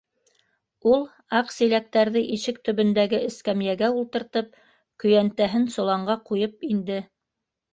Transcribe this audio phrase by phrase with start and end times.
[0.91, 1.03] Ул,
[1.39, 4.59] аҡ силәктәрҙе ишек төбөндәге эскәмйәгә ултыртып,
[5.05, 6.99] көйәнтәһен соланға ҡуйып инде.